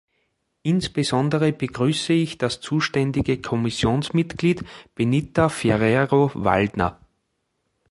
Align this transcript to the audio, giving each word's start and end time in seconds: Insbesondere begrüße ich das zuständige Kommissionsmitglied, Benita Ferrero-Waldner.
Insbesondere 0.63 1.53
begrüße 1.53 2.11
ich 2.13 2.39
das 2.39 2.59
zuständige 2.59 3.39
Kommissionsmitglied, 3.39 4.63
Benita 4.95 5.47
Ferrero-Waldner. 5.47 6.99